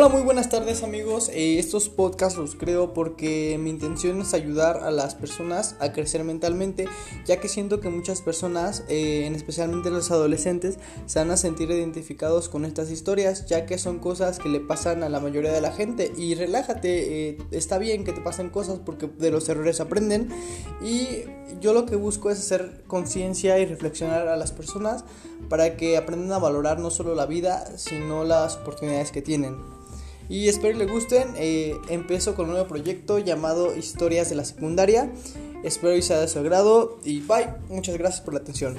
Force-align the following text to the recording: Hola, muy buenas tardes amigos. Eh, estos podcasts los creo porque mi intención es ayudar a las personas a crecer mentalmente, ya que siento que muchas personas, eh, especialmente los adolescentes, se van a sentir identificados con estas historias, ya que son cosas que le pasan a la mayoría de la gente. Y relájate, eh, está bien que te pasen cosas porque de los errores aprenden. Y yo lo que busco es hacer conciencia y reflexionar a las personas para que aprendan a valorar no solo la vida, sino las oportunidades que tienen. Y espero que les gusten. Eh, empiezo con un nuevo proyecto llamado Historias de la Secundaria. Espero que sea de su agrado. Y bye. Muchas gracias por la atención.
Hola, 0.00 0.08
muy 0.08 0.22
buenas 0.22 0.48
tardes 0.48 0.82
amigos. 0.82 1.28
Eh, 1.28 1.58
estos 1.58 1.90
podcasts 1.90 2.38
los 2.38 2.54
creo 2.54 2.94
porque 2.94 3.58
mi 3.60 3.68
intención 3.68 4.22
es 4.22 4.32
ayudar 4.32 4.78
a 4.78 4.90
las 4.90 5.14
personas 5.14 5.76
a 5.78 5.92
crecer 5.92 6.24
mentalmente, 6.24 6.88
ya 7.26 7.38
que 7.38 7.48
siento 7.48 7.80
que 7.80 7.90
muchas 7.90 8.22
personas, 8.22 8.82
eh, 8.88 9.30
especialmente 9.34 9.90
los 9.90 10.10
adolescentes, 10.10 10.78
se 11.04 11.18
van 11.18 11.30
a 11.30 11.36
sentir 11.36 11.70
identificados 11.70 12.48
con 12.48 12.64
estas 12.64 12.90
historias, 12.90 13.44
ya 13.44 13.66
que 13.66 13.76
son 13.76 13.98
cosas 13.98 14.38
que 14.38 14.48
le 14.48 14.60
pasan 14.60 15.02
a 15.02 15.10
la 15.10 15.20
mayoría 15.20 15.52
de 15.52 15.60
la 15.60 15.70
gente. 15.70 16.10
Y 16.16 16.34
relájate, 16.34 17.28
eh, 17.28 17.38
está 17.50 17.76
bien 17.76 18.02
que 18.02 18.14
te 18.14 18.22
pasen 18.22 18.48
cosas 18.48 18.78
porque 18.78 19.06
de 19.06 19.30
los 19.30 19.50
errores 19.50 19.82
aprenden. 19.82 20.30
Y 20.82 21.24
yo 21.60 21.74
lo 21.74 21.84
que 21.84 21.96
busco 21.96 22.30
es 22.30 22.38
hacer 22.38 22.84
conciencia 22.86 23.58
y 23.58 23.66
reflexionar 23.66 24.28
a 24.28 24.38
las 24.38 24.50
personas 24.50 25.04
para 25.50 25.76
que 25.76 25.98
aprendan 25.98 26.32
a 26.32 26.38
valorar 26.38 26.78
no 26.78 26.90
solo 26.90 27.14
la 27.14 27.26
vida, 27.26 27.76
sino 27.76 28.24
las 28.24 28.56
oportunidades 28.56 29.12
que 29.12 29.20
tienen. 29.20 29.58
Y 30.30 30.48
espero 30.48 30.78
que 30.78 30.84
les 30.84 30.92
gusten. 30.92 31.34
Eh, 31.36 31.76
empiezo 31.88 32.36
con 32.36 32.46
un 32.46 32.52
nuevo 32.52 32.68
proyecto 32.68 33.18
llamado 33.18 33.76
Historias 33.76 34.30
de 34.30 34.36
la 34.36 34.44
Secundaria. 34.44 35.10
Espero 35.64 35.94
que 35.94 36.02
sea 36.02 36.20
de 36.20 36.28
su 36.28 36.38
agrado. 36.38 36.98
Y 37.04 37.20
bye. 37.20 37.48
Muchas 37.68 37.98
gracias 37.98 38.20
por 38.20 38.34
la 38.34 38.40
atención. 38.40 38.78